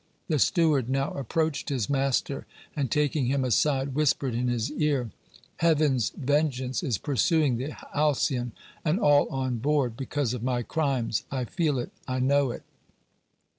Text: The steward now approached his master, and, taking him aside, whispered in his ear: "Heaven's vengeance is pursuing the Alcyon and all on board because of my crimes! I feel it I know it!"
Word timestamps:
The 0.29 0.39
steward 0.39 0.89
now 0.89 1.11
approached 1.11 1.69
his 1.69 1.87
master, 1.87 2.47
and, 2.75 2.89
taking 2.89 3.27
him 3.27 3.45
aside, 3.45 3.93
whispered 3.93 4.33
in 4.33 4.47
his 4.47 4.71
ear: 4.71 5.11
"Heaven's 5.57 6.09
vengeance 6.17 6.81
is 6.81 6.97
pursuing 6.97 7.57
the 7.57 7.75
Alcyon 7.95 8.53
and 8.83 8.99
all 8.99 9.29
on 9.29 9.59
board 9.59 9.95
because 9.95 10.33
of 10.33 10.41
my 10.41 10.63
crimes! 10.63 11.23
I 11.29 11.45
feel 11.45 11.77
it 11.77 11.91
I 12.07 12.19
know 12.19 12.49
it!" 12.49 12.63